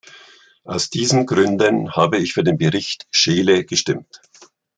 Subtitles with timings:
[0.63, 4.19] Aus diesen Gründen habe ich für den Bericht Scheele gestimmt.